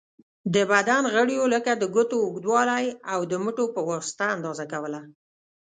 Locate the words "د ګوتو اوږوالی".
1.75-2.85